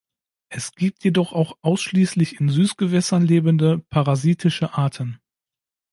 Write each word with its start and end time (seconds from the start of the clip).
Es 0.49 0.73
gibt 0.73 1.03
jedoch 1.03 1.31
auch 1.31 1.59
ausschließlich 1.61 2.39
in 2.39 2.49
Süßgewässern 2.49 3.21
lebende 3.23 3.77
parasitische 3.91 4.73
Arten. 4.73 5.19